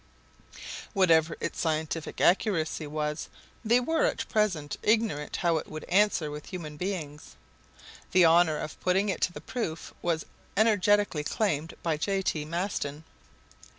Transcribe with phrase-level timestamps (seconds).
[0.93, 3.29] Whatever its scientific accuracy was,
[3.63, 7.35] they were at present ignorant how it would answer with human beings.
[8.11, 10.25] The honor of putting it to the proof was
[10.57, 12.23] energetically claimed by J.
[12.23, 12.45] T.
[12.45, 13.03] Maston.